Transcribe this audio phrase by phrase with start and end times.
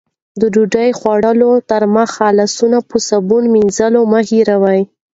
[0.39, 4.81] د ډوډۍ خوړلو تر مخه لاسونه په صابون مینځل مه هېروئ.